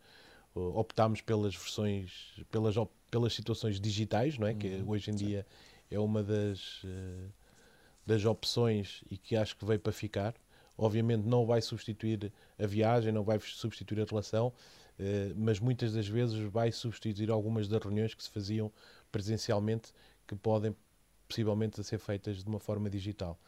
[0.56, 2.74] Uh, optámos pelas versões, pelas,
[3.10, 4.52] pelas situações digitais, não é?
[4.52, 5.26] Uhum, que hoje em sim.
[5.26, 5.46] dia
[5.90, 7.30] é uma das, uh,
[8.06, 10.34] das opções e que acho que veio para ficar.
[10.76, 14.52] Obviamente não vai substituir a viagem, não vai substituir a relação,
[15.36, 18.72] mas muitas das vezes vai substituir algumas das reuniões que se faziam
[19.12, 19.92] presencialmente
[20.26, 20.74] que podem
[21.34, 23.38] possivelmente ser feitas de uma forma digital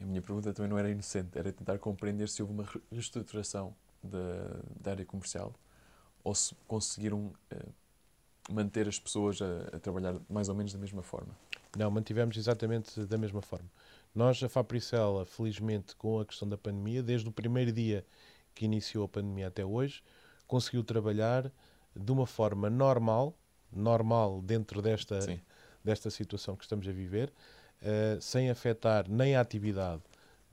[0.00, 4.60] a minha pergunta também não era inocente, era tentar compreender se houve uma reestruturação da,
[4.80, 5.54] da área comercial
[6.22, 11.02] ou se conseguiram uh, manter as pessoas a, a, trabalhar mais ou menos da mesma
[11.02, 11.34] forma.
[11.76, 13.68] Não, mantivemos exatamente da mesma forma.
[14.14, 18.04] Nós, a Fabricela, felizmente, com a questão da pandemia, desde o primeiro dia
[18.54, 20.02] que iniciou a pandemia até hoje,
[20.46, 21.50] conseguiu trabalhar
[21.94, 23.34] de uma forma normal,
[23.72, 25.20] normal dentro desta,
[25.86, 27.32] desta situação que estamos a viver,
[27.80, 30.02] uh, sem afetar nem a atividade,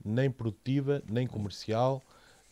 [0.02, 2.00] nem produtiva, nem comercial,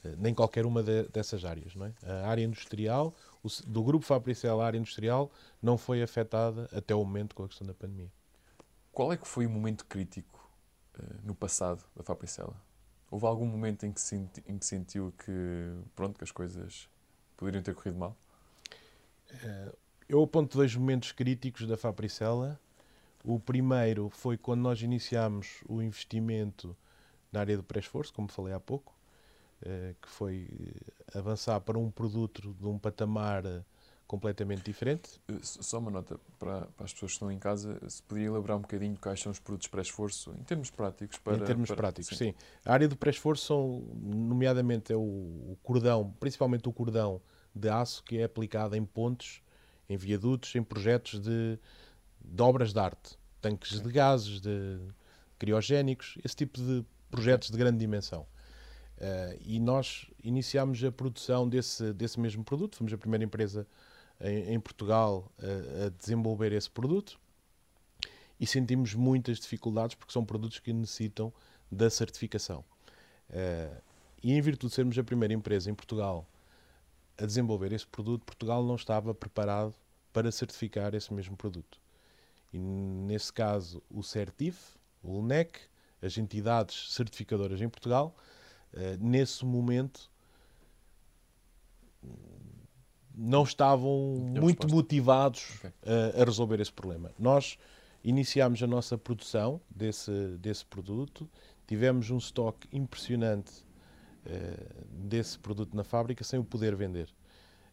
[0.05, 1.75] uh, nem qualquer uma de, dessas áreas.
[1.77, 1.93] Não é?
[2.03, 5.31] A área industrial, o, do grupo Fabricel, a área industrial,
[5.63, 8.11] não foi afetada até o momento com a questão da pandemia.
[8.91, 10.51] Qual é que foi o momento crítico
[10.99, 12.55] uh, no passado da Fabricela?
[13.11, 15.33] Houve algum momento em que, senti, em que sentiu que,
[15.95, 16.89] pronto, que as coisas
[17.37, 18.17] poderiam ter corrido mal?
[20.09, 22.59] Eu aponto dois momentos críticos da Fabricela
[23.25, 26.77] o primeiro foi quando nós iniciámos o investimento
[27.31, 28.95] na área do pré-esforço, como falei há pouco,
[29.65, 30.49] eh, que foi
[31.15, 33.63] eh, avançar para um produto de um patamar eh,
[34.07, 35.21] completamente diferente.
[35.41, 38.61] Só uma nota para, para as pessoas que estão em casa, se podia elaborar um
[38.61, 41.19] bocadinho quais são os produtos pré-esforço, em termos práticos.
[41.19, 42.35] Para, em termos para- práticos, sim.
[42.65, 47.23] A área do pré-esforço são, nomeadamente, é o, cordão, principalmente o cordão
[47.55, 49.41] de aço que é aplicado em pontes,
[49.89, 51.59] em viadutos, em projetos de,
[52.25, 54.79] de obras de arte, tanques de gases, de
[55.39, 58.27] criogénicos, esse tipo de projetos de grande dimensão.
[58.99, 63.67] Eh, e nós iniciámos a produção desse, desse mesmo produto, fomos a primeira empresa
[64.21, 67.19] em, em Portugal a, a desenvolver esse produto
[68.39, 71.33] e sentimos muitas dificuldades porque são produtos que necessitam
[71.71, 72.65] da certificação.
[73.31, 73.71] Eh,
[74.23, 76.29] e em virtude de sermos a primeira empresa em Portugal
[77.19, 79.75] a desenvolver esse produto, Portugal não estava preparado
[80.13, 81.82] para certificar esse mesmo produto.
[82.53, 85.59] E nesse caso, o CERTIF, o LNEC,
[86.01, 88.15] as entidades certificadoras em Portugal,
[88.75, 90.11] eh, nesse momento
[93.15, 94.75] não estavam muito resposta.
[94.75, 95.71] motivados Ok.
[95.87, 97.13] a, a resolver esse problema.
[97.19, 97.59] Nós
[98.03, 101.29] iniciámos a nossa produção desse, desse produto,
[101.67, 103.65] tivemos um estoque impressionante
[104.27, 104.57] eh,
[104.89, 107.09] desse produto na fábrica sem o poder vender.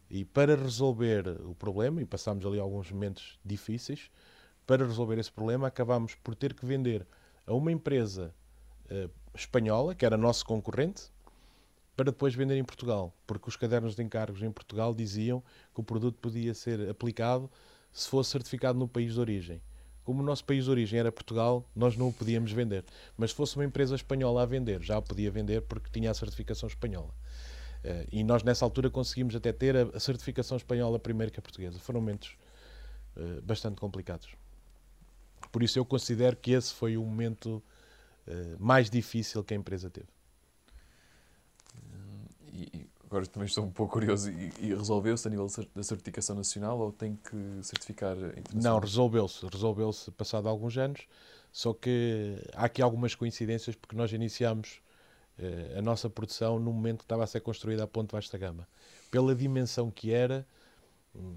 [0.08, 4.10] E para resolver o problema, e passámos ali alguns momentos difíceis,
[4.70, 7.04] para resolver esse problema acabámos por ter que vender
[7.44, 8.32] a uma empresa
[8.88, 11.10] eh, espanhola, que era nosso concorrente,
[11.96, 15.42] para depois vender em Portugal, porque os cadernos de encargos em Portugal diziam
[15.74, 17.50] que o produto podia ser aplicado
[17.92, 19.60] se fosse certificado no país de origem.
[20.04, 22.84] Como o nosso país de origem era Portugal, nós não o podíamos vender.
[23.16, 26.14] Mas se fosse uma empresa espanhola a vender, já o podia vender porque tinha a
[26.14, 27.12] certificação espanhola.
[27.82, 31.42] Eh, e nós, nessa altura, conseguimos até ter a, a certificação espanhola primeiro que a
[31.42, 31.76] portuguesa.
[31.80, 32.36] Foram momentos
[33.16, 34.28] eh, bastante complicados.
[35.50, 37.62] Por isso, eu considero que esse foi o momento
[38.26, 40.08] eh, mais difícil que a empresa teve.
[42.52, 44.30] E, agora também estou um pouco curioso.
[44.30, 48.16] E, e resolveu-se a nível da certificação nacional ou tem que certificar
[48.54, 49.46] Não, resolveu-se.
[49.46, 51.06] Resolveu-se passado alguns anos.
[51.52, 54.80] Só que há aqui algumas coincidências porque nós iniciámos
[55.36, 58.68] eh, a nossa produção no momento que estava a ser construída a Ponte Vasta Gama.
[59.10, 60.46] Pela dimensão que era,
[61.12, 61.34] hum,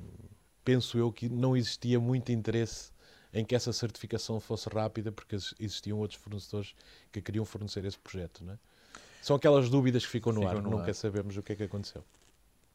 [0.63, 2.93] penso eu que não existia muito interesse
[3.34, 6.76] em que essa certificação fosse rápida porque ex- existiam outros fornecedores
[7.12, 8.43] que queriam fornecer esse projeto.
[8.43, 8.58] Não é?
[9.22, 10.96] São aquelas dúvidas que ficam no Ficam ar, no nunca ar.
[10.96, 12.04] sabemos o que é que aconteceu.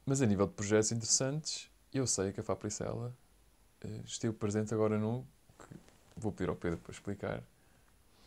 [0.04, 3.14] Mas a nível de projetos interessantes, eu sei que a Fabricela
[3.82, 5.22] eh, esteve presente agora num
[5.58, 5.76] que
[6.16, 7.42] vou pedir ao Pedro para explicar,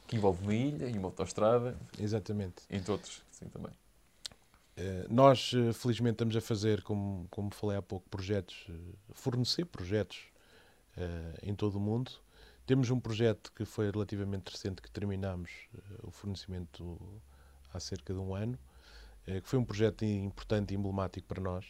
[0.07, 2.63] que envolve uma ilha e uma autoestrada, Exatamente.
[2.69, 3.71] entre outros, sim, também.
[4.77, 8.67] Eh, Nós, eh, felizmente, estamos a fazer, como, como falei há pouco, projetos,
[9.13, 10.30] fornecer projetos
[11.41, 12.11] em todo o mundo.
[12.65, 16.97] Temos um projeto que foi relativamente recente, que terminamos eh, o fornecimento
[17.73, 18.57] há cerca de um ano,
[19.27, 21.65] eh, que foi um projeto importante e emblemático para nós,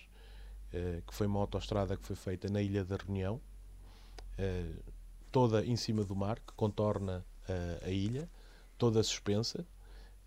[0.71, 3.41] eh, que foi uma autoestrada que foi feita na Ilha da Reunião,
[4.37, 4.73] eh,
[5.31, 8.29] toda em cima do mar, que contorna eh, a ilha,
[8.77, 9.65] toda suspensa,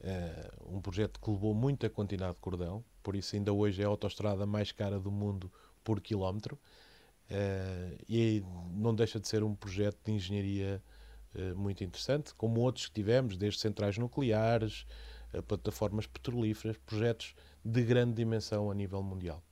[0.01, 3.89] eh, um projeto que levou muita quantidade de cordão, por isso ainda hoje é a
[3.89, 5.53] autoestrada mais cara do mundo
[5.85, 6.59] por quilómetro,
[7.31, 10.83] eh, e não deixa de ser um projeto de engenharia
[11.35, 14.87] eh, muito interessante, como outros que tivemos, desde centrais nucleares,
[15.37, 17.35] a plataformas petrolíferas, projetos
[17.65, 19.43] de grande dimensão a nível mundial.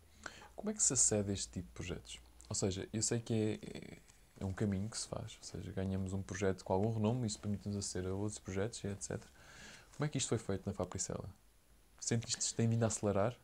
[0.54, 2.20] Como é que se acede a este tipo de projetos?
[2.48, 3.98] Ou seja, eu sei que é, é-
[4.40, 7.38] é um caminho que se faz, ou seja, ganhamos um projeto com algum renome, isso
[7.38, 9.20] permite-nos aceder a outros projetos etc.
[9.96, 11.28] Como é que isto foi feito na Fabricela?
[12.00, 13.36] Que isto tem vindo a acelerar?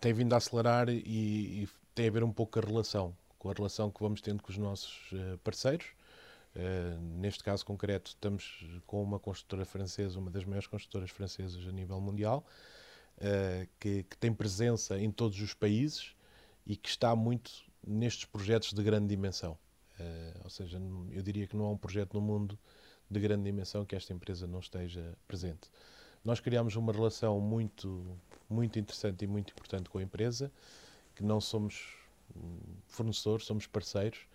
[0.00, 3.50] tem vindo a acelerar e, e tem a ver um pouco com a relação, com
[3.50, 5.86] a relação que vamos tendo com os nossos eh, parceiros.
[6.54, 11.72] Eh, neste caso concreto, estamos com uma construtora francesa, uma das maiores construtoras francesas a
[11.72, 12.44] nível mundial,
[13.18, 16.14] eh, que, que tem presença em todos os países
[16.66, 17.50] e que está muito
[17.84, 19.56] nestes projetos de grande dimensão.
[19.98, 20.78] Eh, ou seja,
[21.10, 22.58] eu diria que não há um projeto no mundo
[23.10, 25.70] de grande dimensão que esta empresa não esteja presente.
[26.22, 28.18] Nós criámos uma relação muito,
[28.50, 30.52] muito interessante e muito importante com a empresa,
[31.14, 31.99] que não somos
[32.86, 34.26] fornecedores, somos parceiros,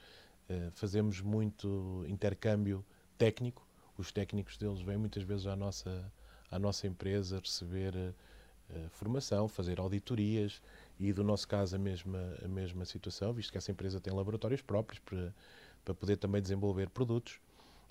[0.50, 2.86] eh, fazemos muito intercâmbio
[3.18, 3.66] técnico,
[3.98, 6.12] os técnicos deles vêm muitas vezes à nossa,
[6.52, 8.14] à nossa empresa receber eh,
[8.70, 10.62] eh, formação, fazer auditorias
[11.00, 14.62] e, do nosso caso, a mesma, a mesma situação, visto que essa empresa tem laboratórios
[14.62, 15.34] próprios para,
[15.84, 17.40] para poder também desenvolver produtos.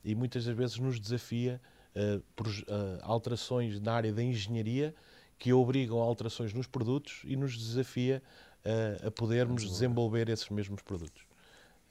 [0.04, 1.60] E muitas das vezes nos desafia
[1.94, 4.94] eh, proje- eh, alterações na área da engenharia
[5.38, 8.22] que obrigam a alterações nos produtos e nos desafia
[8.64, 10.28] eh, a podermos Desenvolver.
[10.28, 11.22] esses mesmos produtos.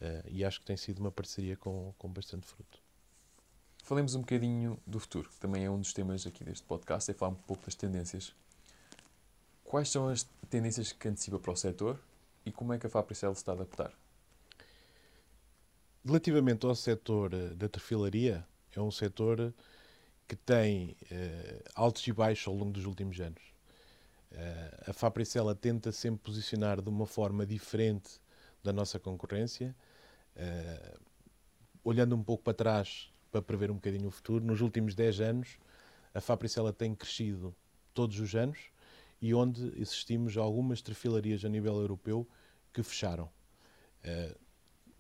[0.02, 2.80] Eh, e acho que tem sido uma parceria com, com bastante fruto.
[3.84, 7.14] Falemos um bocadinho do futuro, que também é um dos temas aqui deste podcast, é
[7.14, 8.34] falar um pouco das tendências.
[9.64, 12.00] Quais são as tendências que antecipa para o setor
[12.46, 13.94] e como é que a Fabricel se está a adaptar?
[16.06, 19.54] relativamente ao setor da trefilaria, é um setor
[20.28, 20.96] que tem
[21.76, 23.42] altos e baixos ao longo dos últimos anos.
[24.88, 28.22] a Fabricela tenta sempre posicionar de uma forma diferente
[28.64, 29.76] da nossa concorrência,
[31.84, 35.58] olhando um pouco para trás para prever um bocadinho o futuro, nos últimos 10 anos
[36.14, 37.56] a Fabricela tem crescido
[37.94, 38.60] todos os anos
[39.22, 42.28] e onde existimos algumas trefilarias a nível europeu
[42.72, 43.30] que fecharam.
[44.04, 44.38] Uh,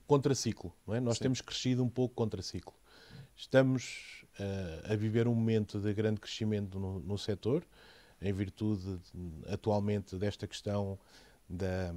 [0.07, 0.99] contraciclo, não é?
[0.99, 1.23] Nós Sim.
[1.23, 2.73] temos crescido um pouco contraciclo.
[3.35, 7.65] Estamos uh, a viver um momento de grande crescimento no, no setor,
[8.21, 10.97] em virtude de, atualmente desta questão
[11.49, 11.93] da,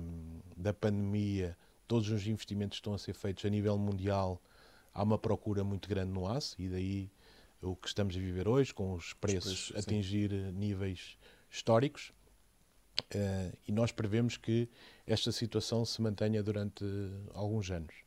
[0.57, 4.42] da pandemia, todos os investimentos estão a ser feitos a nível mundial,
[4.92, 7.11] há uma procura muito grande no aço e daí
[7.62, 10.53] o que estamos a viver hoje, com os preços, os preços atingir sim.
[10.53, 11.16] níveis
[11.51, 12.12] históricos.
[13.14, 14.68] Uh, e nós prevemos que
[15.07, 16.85] esta situação se mantenha durante
[17.35, 18.06] alguns anos.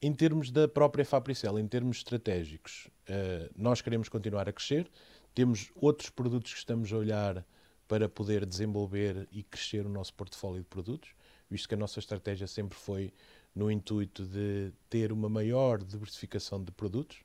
[0.00, 4.90] Em termos da própria Fabricel, em termos estratégicos, uh, nós queremos continuar a crescer.
[5.34, 7.46] Temos outros produtos que estamos a olhar
[7.88, 11.10] para poder desenvolver e crescer o nosso portfólio de produtos,
[11.48, 13.12] visto que a nossa estratégia sempre foi
[13.54, 17.18] no intuito de ter uma maior diversificação de produtos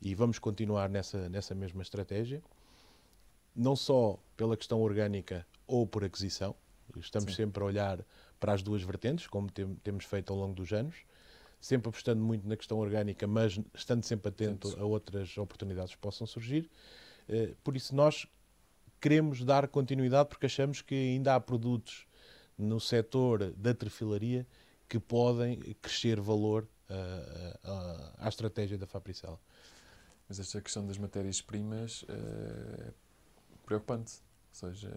[0.00, 2.42] e vamos continuar nessa, nessa mesma estratégia,
[3.54, 6.54] não só pela questão orgânica ou por aquisição,
[6.96, 7.44] estamos Sim.
[7.44, 8.04] sempre a olhar
[8.38, 10.94] para as duas vertentes, como tem, temos feito ao longo dos anos,
[11.60, 16.26] sempre apostando muito na questão orgânica, mas estando sempre atento a outras oportunidades que possam
[16.26, 16.70] surgir.
[17.28, 18.26] Eh, por isso, nós
[19.00, 22.06] queremos dar continuidade porque achamos que ainda há produtos
[22.56, 24.46] no setor da trefilaria
[24.88, 29.40] que podem crescer valor uh, uh, à estratégia da Fabricela.
[30.28, 32.92] Mas esta questão das matérias-primas é
[33.64, 34.14] preocupante.
[34.14, 34.92] Ou seja,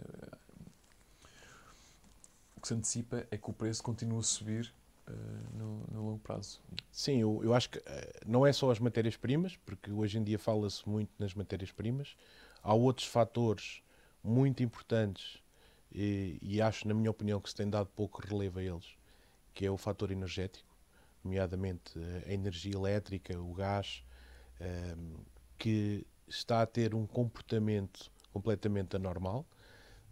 [2.56, 4.72] o que se antecipa é que o preço continua a subir
[5.52, 6.60] no, no, longo prazo.
[6.90, 7.82] Sim, eu, eu acho que uh,
[8.26, 12.16] não é só as matérias-primas, porque hoje em dia fala-se muito nas matérias-primas.
[12.62, 13.82] Há outros fatores
[14.22, 15.42] muito importantes
[15.92, 18.96] e, e, acho, na minha opinião, que se tem dado pouco relevo a eles,
[19.52, 20.74] que é o fator energético,
[21.22, 24.02] nomeadamente a energia elétrica, o gás,
[25.58, 29.46] que está a ter um comportamento completamente anormal,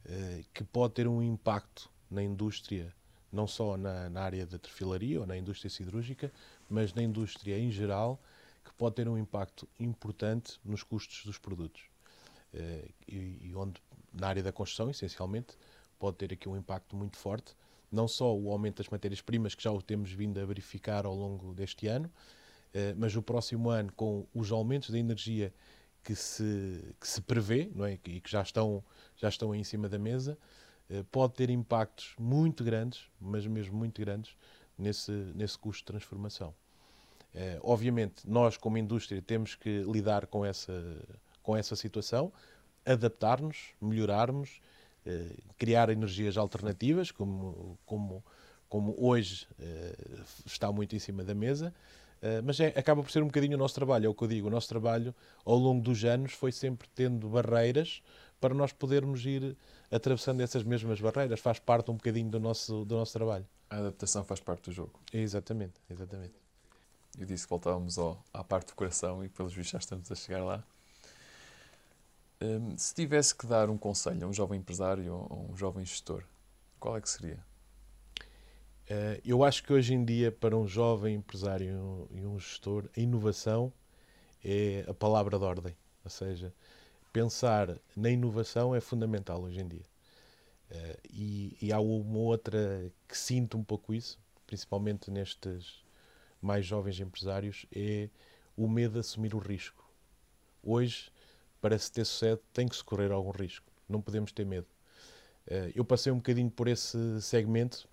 [0.05, 2.95] eh, que pode ter um impacto na indústria,
[3.33, 6.31] não só na, na área da trefilaria ou na indústria siderúrgica,
[6.69, 8.21] mas na indústria em geral,
[8.63, 11.83] que pode ter um impacto importante nos custos dos produtos.
[12.53, 15.57] Eh, e, e onde, na área da construção, essencialmente,
[15.99, 17.57] pode ter aqui um impacto muito forte,
[17.91, 21.55] não só o aumento das matérias-primas, que já o temos vindo a verificar ao longo
[21.55, 22.11] deste ano,
[22.75, 25.53] eh, mas o próximo ano, com os aumentos da energia
[26.03, 27.95] que se, que se prevê não é?
[28.05, 28.83] e que já estão,
[29.17, 30.37] já estão em cima da mesa,
[31.11, 34.37] pode ter impactos muito grandes, mas mesmo muito grandes,
[34.77, 36.55] nesse, nesse custo de transformação.
[37.35, 40.73] Eh, obviamente, nós, como indústria, temos que lidar com essa,
[41.43, 42.33] com essa situação,
[42.85, 44.61] adaptar-nos, melhorarmos,
[45.59, 48.25] criar energias alternativas, como, como,
[48.69, 49.49] como hoje
[50.47, 51.75] está muito em cima da mesa,
[52.23, 54.29] eh, mas é, acaba por ser um bocadinho o nosso trabalho, é o que eu
[54.29, 54.47] digo.
[54.47, 55.13] O nosso trabalho,
[55.45, 58.01] ao longo dos anos, foi sempre tendo barreiras
[58.43, 59.57] para nós podermos ir
[59.89, 61.39] atravessando essas mesmas barreiras.
[61.39, 63.47] Faz parte um bocadinho do nosso, do nosso trabalho.
[63.71, 64.99] A adaptação faz parte do jogo.
[65.13, 66.35] Exatamente, exatamente.
[67.17, 70.15] Eu disse que voltávamos ao, à parte do coração e, pelos vistos, já estamos a
[70.17, 70.65] chegar lá.
[72.41, 75.85] Um, se tivesse que dar um conselho a um jovem empresário ou a um jovem
[75.85, 76.25] gestor,
[76.81, 77.39] qual é que seria?
[78.89, 83.01] Eh, eu acho que hoje em dia, para um jovem empresário e um gestor, a
[83.01, 83.73] inovação
[84.45, 85.77] é a palavra de ordem.
[86.05, 86.53] Ou seja,
[87.13, 89.85] pensar na inovação é fundamental hoje em dia.
[90.71, 95.85] Eh, e, e há uma outra que sinto um pouco isso, principalmente nestes
[96.41, 98.09] mais jovens empresários, é
[98.57, 99.85] o medo de assumir o risco.
[100.63, 101.11] Hoje,
[101.61, 103.67] para se ter sucesso, tem que se correr algum risco.
[103.89, 104.67] Não podemos ter medo.
[105.47, 107.89] Eh, eu passei um bocadinho por esse segmento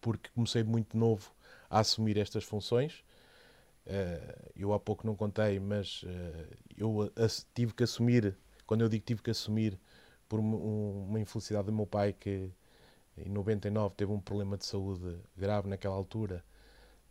[0.00, 1.32] porque comecei muito novo
[1.70, 3.04] a assumir estas funções.
[3.86, 7.12] Uh, eu há pouco não contei, mas uh, eu
[7.52, 9.78] tive que assumir, quando eu digo tive que assumir,
[10.28, 12.50] por uma, infelicidade do meu pai que
[13.18, 16.42] em 99 teve um problema de saúde grave naquela altura.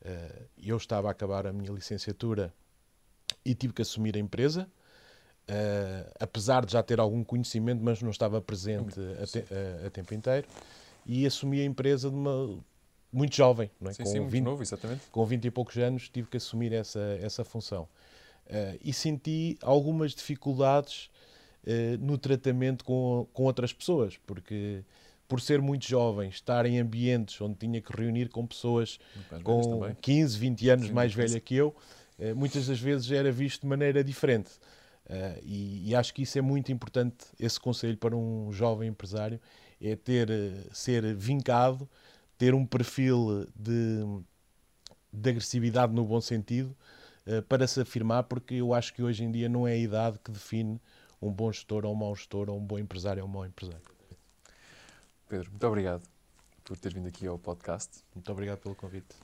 [0.02, 2.54] Uh, eu estava a acabar a minha licenciatura
[3.46, 4.70] e tive que assumir a empresa.
[6.18, 9.44] Apesar de já ter algum conhecimento, mas não estava presente a, te,
[9.86, 10.48] a tempo inteiro,
[11.06, 12.58] e assumi a empresa de uma,
[13.12, 13.94] muito jovem, não é?
[13.94, 15.02] Sim, com sim, 20, muito novo, exatamente.
[15.12, 17.88] Com 20 e poucos anos tive que assumir essa, essa função.
[18.48, 21.10] Uh, e senti algumas dificuldades
[21.64, 24.84] uh, no tratamento com, com outras pessoas, porque
[25.28, 29.00] por ser muito jovem, estar em ambientes onde tinha que reunir com pessoas
[29.30, 29.96] velhas com também.
[30.02, 31.74] 15, 20 anos Sim, mais velha que eu,
[32.20, 34.52] eh, muitas das vezes era visto de maneira diferente.
[35.44, 39.42] E, e acho que isso é muito importante, esse conselho para um jovem empresário,
[39.82, 40.30] é ter,
[40.72, 41.90] ser vincado,
[42.42, 44.00] ter um perfil de,
[45.14, 46.76] de agressividade no bom sentido,
[47.24, 50.18] eh, para se afirmar, porque eu acho que hoje em dia não é a idade
[50.18, 50.82] que define
[51.22, 53.86] um bom gestor ou um mau gestor, ou um bom empresário ou um mau empresário.
[55.30, 56.02] Pedro, muito obrigado
[56.64, 58.04] por ter vindo aqui ao podcast.
[58.16, 59.16] Muito obrigado pelo convite.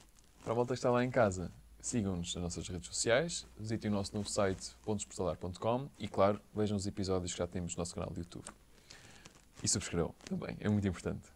[0.43, 1.51] Para a volta que está lá em casa,
[1.81, 6.85] sigam-nos nas nossas redes sociais, visitem o nosso novo site pontosportalar.com e, claro, vejam os
[6.85, 8.45] episódios que já temos no nosso canal do YouTube.
[9.63, 11.35] E subscrevam também, é muito importante.